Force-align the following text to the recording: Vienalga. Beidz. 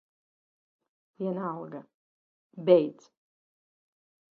Vienalga. 1.21 1.81
Beidz. 2.71 3.03